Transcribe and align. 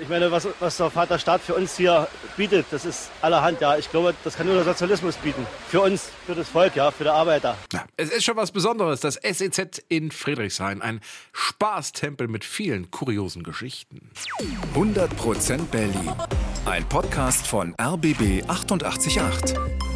Ich 0.00 0.08
meine, 0.08 0.30
was, 0.30 0.48
was 0.58 0.76
der 0.78 0.90
Vater 0.90 1.18
Staat 1.18 1.42
für 1.42 1.54
uns 1.54 1.76
hier 1.76 2.08
bietet, 2.36 2.66
das 2.70 2.84
ist 2.84 3.10
allerhand. 3.20 3.60
Ja, 3.60 3.76
ich 3.76 3.90
glaube, 3.90 4.14
das 4.24 4.36
kann 4.36 4.46
nur 4.46 4.54
der 4.54 4.64
Sozialismus 4.64 5.16
bieten. 5.16 5.46
Für 5.68 5.82
uns, 5.82 6.10
für 6.26 6.34
das 6.34 6.48
Volk, 6.48 6.76
ja, 6.76 6.90
für 6.90 7.04
die 7.04 7.10
Arbeiter. 7.10 7.58
Ja, 7.72 7.84
es 7.96 8.10
ist 8.10 8.24
schon 8.24 8.36
was 8.36 8.52
Besonderes, 8.52 9.00
das 9.00 9.14
SEZ 9.16 9.82
in 9.88 10.10
Friedrichshain. 10.10 10.80
Ein 10.80 11.00
Spaßtempel 11.32 12.26
mit 12.28 12.44
vielen 12.44 12.90
kuriosen 12.90 13.42
Geschichten. 13.42 14.10
100% 14.74 15.66
Berlin. 15.66 16.12
Ein 16.64 16.88
Podcast 16.88 17.46
von 17.46 17.74
RBB 17.78 18.48
888. 18.48 19.91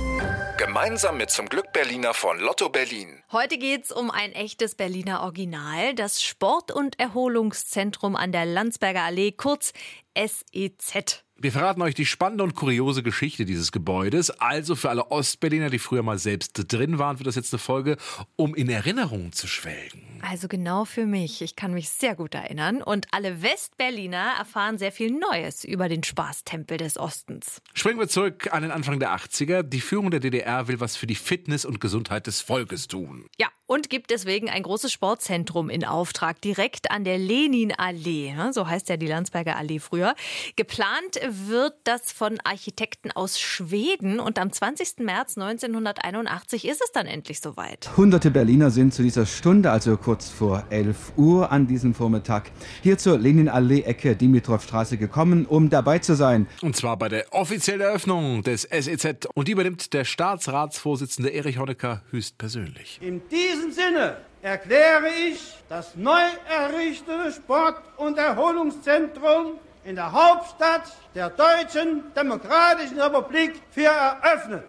Gemeinsam 0.59 1.19
mit 1.19 1.29
zum 1.29 1.51
Glück 1.51 1.71
Berliner 1.75 2.15
von 2.15 2.41
Lotto 2.41 2.71
Berlin. 2.71 3.23
Heute 3.31 3.59
geht's 3.59 3.93
um 3.93 4.11
ein 4.11 4.33
echtes 4.33 4.75
Berliner 4.75 5.21
Original, 5.21 5.95
das 5.95 6.23
Sport- 6.23 6.73
und 6.73 6.99
Erholungszentrum 6.99 8.17
an 8.17 8.33
der 8.33 8.47
Landsberger 8.47 9.03
Allee, 9.03 9.33
kurz 9.33 9.75
SEZ. 10.17 11.26
Wir 11.39 11.53
verraten 11.53 11.83
euch 11.83 11.95
die 11.95 12.07
spannende 12.07 12.45
und 12.45 12.55
kuriose 12.55 13.03
Geschichte 13.03 13.45
dieses 13.45 13.71
Gebäudes. 13.71 14.31
Also 14.31 14.75
für 14.75 14.89
alle 14.89 15.11
Ostberliner, 15.11 15.69
die 15.69 15.79
früher 15.79 16.03
mal 16.03 16.17
selbst 16.17 16.53
drin 16.73 16.99
waren, 16.99 17.19
wird 17.19 17.27
das 17.27 17.35
jetzt 17.35 17.53
eine 17.53 17.59
Folge, 17.59 17.99
um 18.37 18.55
in 18.55 18.71
Erinnerungen 18.71 19.33
zu 19.33 19.47
schwelgen. 19.47 20.01
Also 20.23 20.49
genau 20.49 20.87
für 20.87 21.05
mich. 21.05 21.43
Ich 21.43 21.55
kann 21.55 21.75
mich 21.75 21.91
sehr 21.91 22.17
gut 22.17 22.35
erinnern. 22.35 22.81
Und 22.83 23.07
alle 23.11 23.43
Westberliner 23.43 24.33
erfahren 24.39 24.79
sehr 24.79 24.93
viel 24.93 25.11
Neues 25.11 25.63
über 25.63 25.91
den 25.91 26.03
Spaßtempel 26.03 26.79
des 26.79 26.99
Ostens. 26.99 27.61
Springen 27.75 27.99
wir 27.99 28.09
zurück 28.09 28.55
an 28.55 28.63
den 28.63 28.71
Anfang 28.71 28.99
der 28.99 29.15
80er. 29.15 29.63
Die 29.63 29.83
Führung 29.83 30.11
der 30.11 30.21
DDR 30.21 30.69
will 30.69 30.81
was 30.81 30.97
für 30.97 31.07
die 31.07 31.15
Fitness 31.15 31.67
und 31.67 31.83
Gesundheit 31.83 32.27
des 32.27 32.41
Volkes 32.41 32.89
tun. 32.89 33.27
Ja, 33.39 33.49
und 33.67 33.91
gibt 33.91 34.11
deswegen 34.11 34.49
ein 34.49 34.63
großes 34.63 34.91
Sportzentrum 34.91 35.69
in 35.69 35.85
Auftrag, 35.85 36.41
direkt 36.41 36.91
an 36.91 37.05
der 37.05 37.19
Leninallee. 37.19 38.35
So 38.53 38.67
heißt 38.67 38.89
ja 38.89 38.97
die 38.97 39.09
Landsberger 39.09 39.57
Allee 39.57 39.81
früher. 39.81 40.15
Geplant 40.55 41.21
wird 41.31 41.75
das 41.85 42.13
von 42.13 42.39
Architekten 42.45 43.11
aus 43.11 43.41
Schweden 43.41 44.21
und 44.21 44.39
am 44.39 44.53
20. 44.53 44.99
März 44.99 45.37
1981 45.37 46.67
ist 46.67 46.81
es 46.85 46.93
dann 46.93 47.07
endlich 47.07 47.41
soweit. 47.41 47.91
Hunderte 47.97 48.31
Berliner 48.31 48.71
sind 48.71 48.95
zu 48.95 49.03
dieser 49.03 49.27
Stunde, 49.27 49.71
also 49.71 49.97
kurz 49.97 50.31
vor 50.31 50.65
11 50.71 51.13
Uhr 51.17 51.51
an 51.51 51.67
diesem 51.67 51.95
Vormittag, 51.95 52.51
hier 52.83 52.99
zur 52.99 53.19
Leninallee-Ecke 53.19 54.17
Dimitrovstraße 54.17 54.97
gekommen, 54.99 55.47
um 55.47 55.71
dabei 55.71 55.99
zu 55.99 56.15
sein. 56.15 56.47
Und 56.63 56.77
zwar 56.77 56.97
bei 56.97 57.09
der 57.09 57.27
offiziellen 57.33 57.81
Eröffnung 57.83 58.43
des 58.43 58.63
SEZ. 58.63 59.27
Und 59.35 59.49
die 59.49 59.53
übernimmt 59.53 59.93
der 59.93 60.05
Staatsratsvorsitzende 60.05 61.31
Erich 61.31 61.59
Honecker 61.59 62.03
höchstpersönlich. 62.11 62.99
In 63.03 63.23
diesem 63.29 63.73
Sinne 63.73 64.17
erkläre 64.43 65.09
ich 65.29 65.41
das 65.69 65.97
neu 65.97 66.23
errichtete 66.49 67.33
Sport- 67.33 67.83
und 67.97 68.17
Erholungszentrum 68.17 69.59
in 69.87 69.95
der 69.95 70.11
Hauptstadt 70.11 70.83
der 71.15 71.31
Deutschen 71.31 72.13
Demokratischen 72.15 73.01
Republik 73.01 73.63
für 73.71 73.85
eröffnet. 73.85 74.65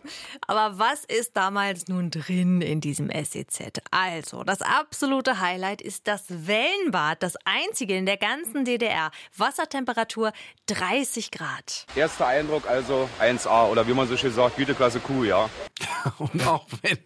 Aber 0.46 0.78
was 0.78 1.04
ist 1.06 1.36
damals 1.36 1.88
nun 1.88 2.12
drin 2.12 2.62
in 2.62 2.82
diesem 2.82 3.10
SEZ? 3.10 3.82
Also, 3.90 4.44
das 4.44 4.62
absolute 4.62 5.40
Highlight 5.40 5.82
ist 5.82 6.08
das 6.08 6.26
Wellenbad, 6.30 7.24
das 7.24 7.36
einzige 7.46 7.98
in 7.98 8.06
der 8.06 8.18
ganzen 8.18 8.64
DDR. 8.64 9.12
Wassertemperatur 9.36 10.32
30 10.68 11.32
Grad. 11.32 11.88
Erster 11.96 12.28
Eindruck 12.28 12.70
also 12.70 13.10
1A 13.20 13.70
oder 13.70 13.88
wie 13.88 13.94
man 13.94 14.08
so 14.08 14.16
schön 14.18 14.32
sagt, 14.32 14.58
Güteklasse 14.58 15.00
Q, 15.00 15.24
ja. 15.24 15.50
Und 16.20 16.46
auch 16.46 16.66
wenn 16.84 17.00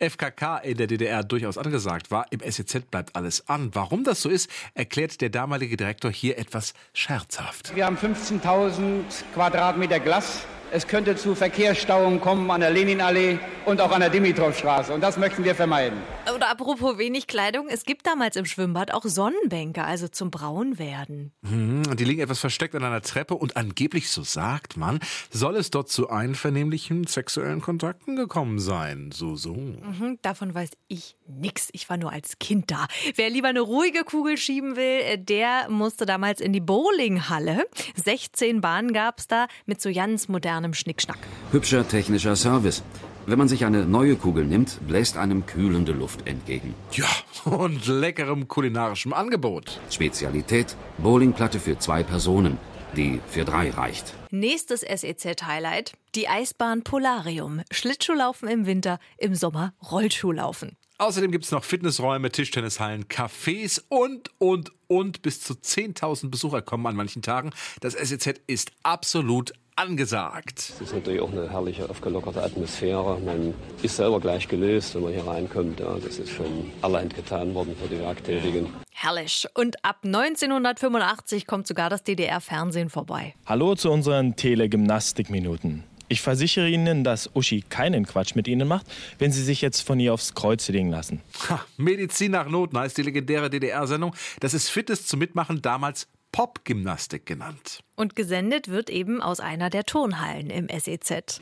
FKK 0.00 0.58
in 0.62 0.76
der 0.76 0.86
DDR 0.86 1.24
durchaus 1.24 1.58
angesagt 1.58 2.10
war, 2.10 2.26
im 2.30 2.40
SEZ 2.40 2.90
bleibt 2.90 3.16
alles 3.16 3.48
an. 3.48 3.70
Warum 3.74 4.04
das 4.04 4.22
so 4.22 4.28
ist, 4.28 4.50
erklärt 4.74 5.20
der 5.20 5.30
damalige 5.30 5.76
Direktor 5.76 6.10
hier 6.10 6.38
etwas 6.38 6.74
scherzhaft. 6.92 7.74
Wir 7.74 7.86
haben 7.86 7.96
15.000 7.96 9.02
Quadratmeter 9.34 10.00
Glas 10.00 10.46
es 10.70 10.86
könnte 10.86 11.16
zu 11.16 11.34
Verkehrsstauungen 11.34 12.20
kommen 12.20 12.50
an 12.50 12.60
der 12.60 12.70
Leninallee 12.70 13.38
und 13.64 13.80
auch 13.80 13.90
an 13.90 14.00
der 14.00 14.10
Dimitrovstraße. 14.10 14.92
Und 14.92 15.00
das 15.00 15.16
möchten 15.16 15.42
wir 15.42 15.54
vermeiden. 15.54 15.98
Oder 16.34 16.50
apropos 16.50 16.98
wenig 16.98 17.26
Kleidung, 17.26 17.68
es 17.68 17.84
gibt 17.84 18.06
damals 18.06 18.36
im 18.36 18.44
Schwimmbad 18.44 18.92
auch 18.92 19.04
Sonnenbänke, 19.04 19.84
also 19.84 20.08
zum 20.08 20.30
Braunwerden. 20.30 21.32
Mhm, 21.42 21.96
die 21.96 22.04
liegen 22.04 22.20
etwas 22.20 22.40
versteckt 22.40 22.74
an 22.74 22.84
einer 22.84 23.00
Treppe 23.00 23.34
und 23.34 23.56
angeblich, 23.56 24.10
so 24.10 24.22
sagt 24.22 24.76
man, 24.76 25.00
soll 25.30 25.56
es 25.56 25.70
dort 25.70 25.88
zu 25.88 26.10
einvernehmlichen 26.10 27.06
sexuellen 27.06 27.60
Kontakten 27.60 28.16
gekommen 28.16 28.58
sein. 28.58 29.10
So, 29.12 29.36
so. 29.36 29.54
Mhm, 29.54 30.18
davon 30.22 30.54
weiß 30.54 30.70
ich 30.88 31.16
nix. 31.26 31.68
Ich 31.72 31.88
war 31.88 31.96
nur 31.96 32.12
als 32.12 32.38
Kind 32.38 32.70
da. 32.70 32.86
Wer 33.14 33.30
lieber 33.30 33.48
eine 33.48 33.60
ruhige 33.60 34.04
Kugel 34.04 34.36
schieben 34.36 34.76
will, 34.76 35.00
äh, 35.00 35.18
der 35.18 35.68
musste 35.70 36.04
damals 36.04 36.40
in 36.40 36.52
die 36.52 36.60
Bowlinghalle. 36.60 37.66
16 37.94 38.60
Bahnen 38.60 38.92
gab 38.92 39.18
es 39.18 39.28
da 39.28 39.46
mit 39.66 39.80
so 39.80 39.92
ganz 39.92 40.28
modernem 40.28 40.74
Schnickschnack. 40.74 41.18
Hübscher 41.52 41.86
technischer 41.86 42.36
Service. 42.36 42.82
Wenn 43.28 43.36
man 43.36 43.48
sich 43.48 43.66
eine 43.66 43.84
neue 43.84 44.16
Kugel 44.16 44.46
nimmt, 44.46 44.78
bläst 44.88 45.18
einem 45.18 45.44
kühlende 45.44 45.92
Luft 45.92 46.26
entgegen. 46.26 46.74
Ja, 46.92 47.04
und 47.44 47.86
leckerem 47.86 48.48
kulinarischem 48.48 49.12
Angebot. 49.12 49.78
Spezialität: 49.90 50.74
Bowlingplatte 50.96 51.60
für 51.60 51.78
zwei 51.78 52.02
Personen, 52.02 52.56
die 52.96 53.20
für 53.28 53.44
drei 53.44 53.68
reicht. 53.68 54.14
Nächstes 54.30 54.80
SEZ-Highlight: 54.80 55.92
die 56.14 56.26
Eisbahn 56.26 56.84
Polarium. 56.84 57.60
Schlittschuhlaufen 57.70 58.48
im 58.48 58.64
Winter, 58.64 58.98
im 59.18 59.34
Sommer 59.34 59.74
Rollschuhlaufen. 59.90 60.78
Außerdem 60.96 61.30
gibt 61.30 61.44
es 61.44 61.50
noch 61.50 61.64
Fitnessräume, 61.64 62.32
Tischtennishallen, 62.32 63.08
Cafés 63.08 63.82
und, 63.90 64.30
und, 64.38 64.72
und. 64.86 65.20
Bis 65.20 65.42
zu 65.42 65.52
10.000 65.52 66.30
Besucher 66.30 66.62
kommen 66.62 66.86
an 66.86 66.96
manchen 66.96 67.20
Tagen. 67.20 67.50
Das 67.80 67.92
SEZ 67.92 68.40
ist 68.46 68.72
absolut 68.84 69.52
angesagt. 69.78 70.58
Es 70.58 70.80
ist 70.80 70.94
natürlich 70.94 71.20
auch 71.20 71.30
eine 71.30 71.50
herrliche, 71.50 71.88
aufgelockerte 71.88 72.42
Atmosphäre. 72.42 73.18
Man 73.20 73.54
ist 73.82 73.96
selber 73.96 74.20
gleich 74.20 74.48
gelöst, 74.48 74.94
wenn 74.94 75.02
man 75.02 75.12
hier 75.12 75.26
reinkommt. 75.26 75.80
Ja, 75.80 75.96
das 76.04 76.18
ist 76.18 76.30
schon 76.30 76.70
allerhand 76.82 77.14
getan 77.14 77.54
worden 77.54 77.76
für 77.80 77.88
die 77.88 78.00
Werktätigen. 78.00 78.66
Herrlich. 78.92 79.46
Und 79.54 79.84
ab 79.84 79.98
1985 80.04 81.46
kommt 81.46 81.66
sogar 81.66 81.90
das 81.90 82.02
DDR-Fernsehen 82.02 82.90
vorbei. 82.90 83.34
Hallo 83.46 83.76
zu 83.76 83.90
unseren 83.90 84.34
Telegymnastikminuten. 84.34 85.84
Ich 86.10 86.22
versichere 86.22 86.68
Ihnen, 86.68 87.04
dass 87.04 87.30
Uschi 87.34 87.62
keinen 87.68 88.06
Quatsch 88.06 88.34
mit 88.34 88.48
Ihnen 88.48 88.66
macht, 88.66 88.86
wenn 89.18 89.30
Sie 89.30 89.42
sich 89.42 89.60
jetzt 89.60 89.82
von 89.82 90.00
ihr 90.00 90.14
aufs 90.14 90.34
Kreuz 90.34 90.66
legen 90.68 90.88
lassen. 90.88 91.20
Ha, 91.50 91.64
Medizin 91.76 92.32
nach 92.32 92.48
Noten 92.48 92.78
heißt 92.78 92.96
die 92.96 93.02
legendäre 93.02 93.50
DDR-Sendung. 93.50 94.14
Das 94.40 94.54
ist 94.54 94.70
Fitness 94.70 95.06
zum 95.06 95.18
Mitmachen 95.18 95.60
damals 95.60 96.08
Popgymnastik 96.38 97.26
genannt. 97.26 97.80
Und 97.96 98.14
gesendet 98.14 98.68
wird 98.68 98.90
eben 98.90 99.20
aus 99.20 99.40
einer 99.40 99.70
der 99.70 99.82
Turnhallen 99.82 100.50
im 100.50 100.68
SEZ. 100.68 101.40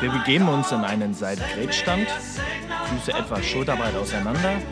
Wir 0.00 0.10
begeben 0.10 0.48
uns 0.48 0.72
in 0.72 0.78
einen 0.78 1.12
Seitgrätstand, 1.12 2.08
Füße 2.86 3.12
etwas 3.12 3.44
schulterbreit 3.44 3.94
auseinander. 3.96 4.62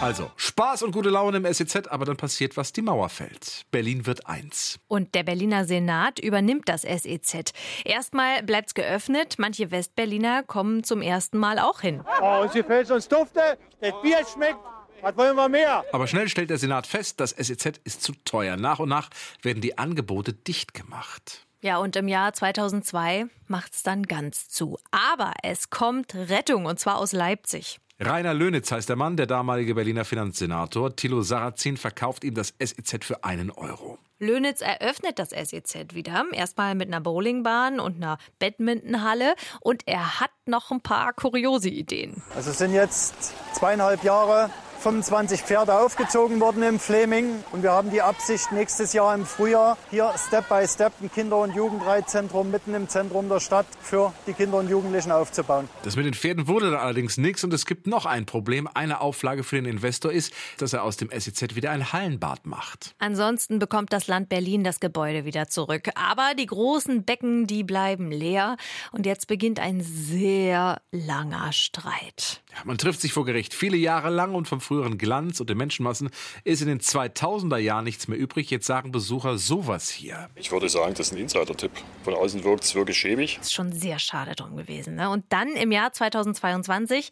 Also, 0.00 0.32
Spaß 0.34 0.82
und 0.82 0.90
gute 0.90 1.08
Laune 1.08 1.36
im 1.36 1.54
SEZ, 1.54 1.86
aber 1.86 2.04
dann 2.04 2.16
passiert 2.16 2.56
was, 2.56 2.72
die 2.72 2.82
Mauer 2.82 3.08
fällt. 3.10 3.64
Berlin 3.70 4.06
wird 4.06 4.26
eins. 4.26 4.80
Und 4.88 5.14
der 5.14 5.22
Berliner 5.22 5.64
Senat 5.64 6.18
übernimmt 6.18 6.68
das 6.68 6.82
SEZ. 6.82 7.52
Erstmal 7.84 8.42
bleibt 8.42 8.70
es 8.70 8.74
geöffnet, 8.74 9.36
manche 9.38 9.70
Westberliner 9.70 10.42
kommen 10.42 10.82
zum 10.82 11.00
ersten 11.00 11.38
Mal 11.38 11.60
auch 11.60 11.82
hin. 11.82 12.02
Oh, 12.20 12.44
sie 12.52 12.64
fällt 12.64 12.90
uns 12.90 13.06
dufte, 13.06 13.56
das 13.80 13.92
Bier 14.02 14.18
schmeckt 14.34 14.58
was 15.00 15.16
wollen 15.16 15.36
wir 15.36 15.48
mehr? 15.48 15.84
Aber 15.92 16.06
schnell 16.06 16.28
stellt 16.28 16.50
der 16.50 16.58
Senat 16.58 16.86
fest, 16.86 17.20
das 17.20 17.30
SEZ 17.30 17.80
ist 17.84 18.02
zu 18.02 18.12
teuer. 18.24 18.56
Nach 18.56 18.78
und 18.78 18.88
nach 18.88 19.10
werden 19.42 19.60
die 19.60 19.78
Angebote 19.78 20.32
dicht 20.32 20.74
gemacht. 20.74 21.46
Ja, 21.60 21.78
und 21.78 21.96
im 21.96 22.06
Jahr 22.06 22.32
2002 22.32 23.26
macht 23.46 23.74
es 23.74 23.82
dann 23.82 24.04
ganz 24.04 24.48
zu. 24.48 24.78
Aber 24.90 25.32
es 25.42 25.70
kommt 25.70 26.14
Rettung, 26.14 26.66
und 26.66 26.78
zwar 26.78 26.98
aus 26.98 27.12
Leipzig. 27.12 27.80
Rainer 28.00 28.32
Löhnitz 28.32 28.70
heißt 28.70 28.88
der 28.88 28.94
Mann, 28.94 29.16
der 29.16 29.26
damalige 29.26 29.74
Berliner 29.74 30.04
Finanzsenator. 30.04 30.94
Thilo 30.94 31.22
Sarrazin 31.22 31.76
verkauft 31.76 32.22
ihm 32.22 32.34
das 32.34 32.54
SEZ 32.60 33.04
für 33.04 33.24
einen 33.24 33.50
Euro. 33.50 33.98
Löhnitz 34.20 34.60
eröffnet 34.60 35.18
das 35.18 35.30
SEZ 35.30 35.94
wieder. 35.94 36.24
Erstmal 36.32 36.76
mit 36.76 36.88
einer 36.88 37.00
Bowlingbahn 37.00 37.80
und 37.80 37.96
einer 37.96 38.18
Badmintonhalle. 38.38 39.34
Und 39.60 39.82
er 39.86 40.20
hat 40.20 40.30
noch 40.46 40.70
ein 40.70 40.80
paar 40.80 41.12
kuriose 41.12 41.70
Ideen. 41.70 42.22
Also 42.36 42.50
es 42.50 42.58
sind 42.58 42.72
jetzt 42.72 43.34
zweieinhalb 43.54 44.04
Jahre 44.04 44.50
25 44.78 45.42
Pferde 45.42 45.74
aufgezogen 45.74 46.38
worden 46.38 46.62
im 46.62 46.78
Fleming. 46.78 47.42
Und 47.50 47.64
wir 47.64 47.72
haben 47.72 47.90
die 47.90 48.00
Absicht, 48.00 48.52
nächstes 48.52 48.92
Jahr 48.92 49.12
im 49.12 49.26
Frühjahr 49.26 49.76
hier 49.90 50.14
Step 50.16 50.48
by 50.48 50.66
Step 50.68 50.92
ein 51.00 51.10
Kinder- 51.10 51.38
und 51.38 51.54
Jugendreitzentrum 51.54 52.50
mitten 52.52 52.74
im 52.74 52.88
Zentrum 52.88 53.28
der 53.28 53.40
Stadt 53.40 53.66
für 53.80 54.12
die 54.28 54.34
Kinder 54.34 54.58
und 54.58 54.70
Jugendlichen 54.70 55.10
aufzubauen. 55.10 55.68
Das 55.82 55.96
mit 55.96 56.06
den 56.06 56.14
Pferden 56.14 56.46
wurde 56.46 56.70
dann 56.70 56.80
allerdings 56.80 57.18
nichts. 57.18 57.42
Und 57.42 57.52
es 57.52 57.66
gibt 57.66 57.88
noch 57.88 58.06
ein 58.06 58.24
Problem. 58.24 58.68
Eine 58.72 59.00
Auflage 59.00 59.42
für 59.42 59.56
den 59.56 59.64
Investor 59.64 60.12
ist, 60.12 60.32
dass 60.58 60.72
er 60.72 60.84
aus 60.84 60.96
dem 60.96 61.10
SEZ 61.10 61.56
wieder 61.56 61.72
ein 61.72 61.92
Hallenbad 61.92 62.46
macht. 62.46 62.94
Ansonsten 62.98 63.58
bekommt 63.58 63.92
das 63.92 64.06
Land 64.06 64.28
Berlin 64.28 64.62
das 64.62 64.78
Gebäude 64.78 65.24
wieder 65.24 65.48
zurück. 65.48 65.88
Aber 65.96 66.34
die 66.38 66.46
großen 66.46 67.04
Becken, 67.04 67.48
die 67.48 67.64
bleiben 67.64 68.12
leer. 68.12 68.56
Und 68.92 69.06
jetzt 69.06 69.26
beginnt 69.26 69.58
ein 69.58 69.80
sehr 69.82 70.80
langer 70.92 71.52
Streit. 71.52 72.42
Ja, 72.52 72.58
man 72.64 72.78
trifft 72.78 73.00
sich 73.00 73.12
vor 73.12 73.24
Gericht 73.24 73.54
viele 73.54 73.76
Jahre 73.76 74.10
lang 74.10 74.34
und 74.34 74.46
vom 74.46 74.60
früheren 74.68 74.98
Glanz 74.98 75.40
und 75.40 75.48
den 75.48 75.56
Menschenmassen 75.56 76.10
ist 76.44 76.60
in 76.60 76.68
den 76.68 76.80
2000er 76.80 77.56
Jahren 77.56 77.84
nichts 77.84 78.06
mehr 78.06 78.18
übrig. 78.18 78.50
Jetzt 78.50 78.66
sagen 78.66 78.92
Besucher 78.92 79.38
sowas 79.38 79.88
hier. 79.88 80.28
Ich 80.34 80.52
würde 80.52 80.68
sagen, 80.68 80.92
das 80.92 81.06
ist 81.08 81.14
ein 81.14 81.18
Insider-Tipp. 81.18 81.70
Von 82.04 82.12
außen 82.12 82.44
wirkt 82.44 82.64
es 82.64 82.74
wirklich 82.74 82.98
schäbig. 82.98 83.38
Ist 83.40 83.54
schon 83.54 83.72
sehr 83.72 83.98
schade 83.98 84.34
drum 84.34 84.56
gewesen. 84.56 84.96
Ne? 84.96 85.08
Und 85.08 85.24
dann 85.30 85.48
im 85.48 85.72
Jahr 85.72 85.92
2022 85.92 87.10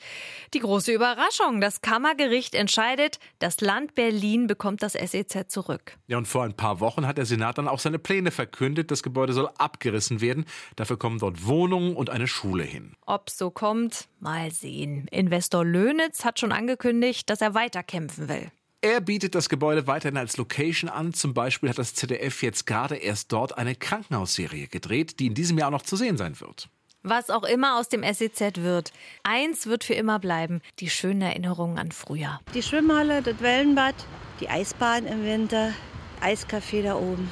die 0.52 0.58
große 0.58 0.92
Überraschung. 0.92 1.62
Das 1.62 1.80
Kammergericht 1.80 2.54
entscheidet, 2.54 3.18
das 3.38 3.62
Land 3.62 3.94
Berlin 3.94 4.46
bekommt 4.46 4.82
das 4.82 4.92
SEZ 4.92 5.48
zurück. 5.48 5.96
Ja, 6.08 6.18
und 6.18 6.28
vor 6.28 6.44
ein 6.44 6.54
paar 6.54 6.80
Wochen 6.80 7.06
hat 7.06 7.16
der 7.16 7.24
Senat 7.24 7.56
dann 7.56 7.68
auch 7.68 7.78
seine 7.78 7.98
Pläne 7.98 8.32
verkündet. 8.32 8.90
Das 8.90 9.02
Gebäude 9.02 9.32
soll 9.32 9.48
abgerissen 9.56 10.20
werden. 10.20 10.44
Dafür 10.76 10.98
kommen 10.98 11.18
dort 11.18 11.46
Wohnungen 11.46 11.96
und 11.96 12.10
eine 12.10 12.26
Schule 12.26 12.64
hin. 12.64 12.92
Ob 13.06 13.30
so 13.30 13.50
kommt, 13.50 14.08
mal 14.20 14.50
sehen. 14.50 15.06
Investor 15.10 15.64
Löhnitz 15.64 16.24
hat 16.24 16.38
schon 16.38 16.52
angekündigt, 16.52 17.30
dass 17.30 17.40
er 17.40 17.45
weiterkämpfen 17.54 18.28
will. 18.28 18.50
Er 18.82 19.00
bietet 19.00 19.34
das 19.34 19.48
Gebäude 19.48 19.86
weiterhin 19.86 20.16
als 20.16 20.36
Location 20.36 20.88
an. 20.88 21.12
Zum 21.12 21.34
Beispiel 21.34 21.70
hat 21.70 21.78
das 21.78 21.94
ZDF 21.94 22.42
jetzt 22.42 22.66
gerade 22.66 22.96
erst 22.96 23.32
dort 23.32 23.58
eine 23.58 23.74
Krankenhausserie 23.74 24.68
gedreht, 24.68 25.18
die 25.18 25.26
in 25.26 25.34
diesem 25.34 25.58
Jahr 25.58 25.68
auch 25.68 25.72
noch 25.72 25.82
zu 25.82 25.96
sehen 25.96 26.16
sein 26.16 26.40
wird. 26.40 26.68
Was 27.02 27.30
auch 27.30 27.44
immer 27.44 27.78
aus 27.78 27.88
dem 27.88 28.02
SEZ 28.02 28.58
wird, 28.58 28.92
eins 29.22 29.66
wird 29.66 29.84
für 29.84 29.94
immer 29.94 30.18
bleiben: 30.18 30.60
die 30.80 30.90
schönen 30.90 31.22
Erinnerungen 31.22 31.78
an 31.78 31.92
früher. 31.92 32.40
Die 32.54 32.62
Schwimmhalle, 32.62 33.22
das 33.22 33.40
Wellenbad, 33.40 33.94
die 34.40 34.48
Eisbahn 34.48 35.06
im 35.06 35.24
Winter, 35.24 35.72
Eiscafé 36.20 36.82
da 36.82 36.96
oben. 36.96 37.30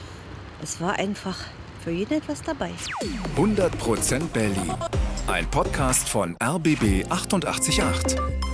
Es 0.63 0.81
war 0.81 0.95
einfach 0.95 1.39
für 1.83 1.91
jeden 1.91 2.15
etwas 2.19 2.43
dabei. 2.43 2.71
100% 3.37 4.29
Berlin. 4.29 4.73
Ein 5.27 5.51
Podcast 5.51 6.09
von 6.09 6.37
RBB 6.43 7.05
888. 7.11 8.54